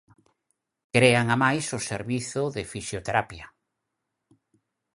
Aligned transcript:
Crean 0.95 1.27
amais 1.35 1.67
o 1.77 1.79
servizo 1.91 2.43
de 2.55 2.63
Fisioterapia. 2.71 3.47